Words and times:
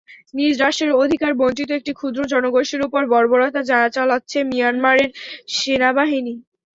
নিজ 0.33 0.53
রাষ্ট্রের 0.57 0.97
অধিকারবঞ্চিত 1.03 1.69
একটি 1.73 1.91
ক্ষুদ্র 1.93 2.21
জনগোষ্ঠীর 2.33 2.85
ওপর 2.87 3.01
বর্বরতা 3.13 3.61
চলাচ্ছে 3.95 4.37
মিয়ানমারের 4.51 5.09
সেনাবাহিনী। 5.55 6.33